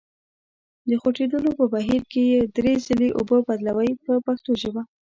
د 0.89 0.91
خوټېدلو 1.01 1.49
په 1.59 1.65
بهیر 1.73 2.01
کې 2.11 2.21
یې 2.31 2.39
درې 2.57 2.73
ځلې 2.85 3.09
اوبه 3.17 3.37
بدلوئ 3.47 3.91
په 4.05 4.13
پښتو 4.25 4.51
ژبه. 4.61 4.81